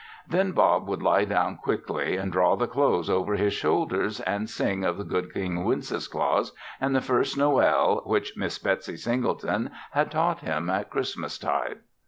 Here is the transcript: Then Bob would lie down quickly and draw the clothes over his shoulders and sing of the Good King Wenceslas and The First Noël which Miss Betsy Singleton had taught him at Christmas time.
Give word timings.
Then 0.27 0.53
Bob 0.53 0.87
would 0.87 1.03
lie 1.03 1.25
down 1.25 1.57
quickly 1.57 2.17
and 2.17 2.31
draw 2.31 2.55
the 2.55 2.65
clothes 2.65 3.07
over 3.07 3.35
his 3.35 3.53
shoulders 3.53 4.19
and 4.21 4.49
sing 4.49 4.83
of 4.83 4.97
the 4.97 5.03
Good 5.03 5.31
King 5.31 5.63
Wenceslas 5.63 6.53
and 6.79 6.95
The 6.95 7.01
First 7.01 7.37
Noël 7.37 8.03
which 8.07 8.33
Miss 8.35 8.57
Betsy 8.57 8.97
Singleton 8.97 9.69
had 9.91 10.09
taught 10.09 10.39
him 10.39 10.71
at 10.71 10.89
Christmas 10.89 11.37
time. 11.37 11.81